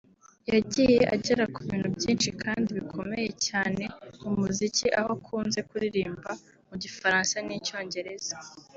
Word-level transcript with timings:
yagiye 0.51 0.99
agera 1.15 1.43
ku 1.53 1.59
bintu 1.67 1.87
byinshi 1.97 2.29
kandi 2.43 2.69
bikomeye 2.77 3.29
cyane 3.47 3.83
mu 4.21 4.31
muziki 4.39 4.87
aho 4.99 5.11
akunze 5.17 5.59
kuririmba 5.69 6.31
mu 6.67 6.75
gifaransa 6.83 7.35
n’icyongereza 7.47 8.35